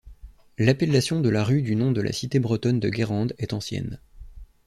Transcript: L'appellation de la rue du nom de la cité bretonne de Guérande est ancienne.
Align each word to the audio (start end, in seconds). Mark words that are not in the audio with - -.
L'appellation 0.57 1.21
de 1.21 1.29
la 1.29 1.43
rue 1.43 1.61
du 1.61 1.75
nom 1.75 1.91
de 1.91 2.01
la 2.01 2.11
cité 2.11 2.39
bretonne 2.39 2.79
de 2.79 2.89
Guérande 2.89 3.35
est 3.37 3.53
ancienne. 3.53 3.99